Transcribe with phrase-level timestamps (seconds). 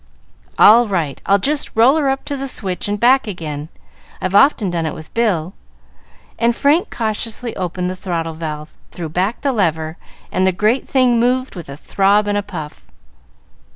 [0.57, 3.69] "All right; I'll just roll her up to the switch and back again.
[4.19, 5.53] I've often done it with Bill;"
[6.39, 9.97] and Frank cautiously opened the throttle valve, threw back the lever,
[10.31, 12.87] and the great thing moved with a throb and a puff.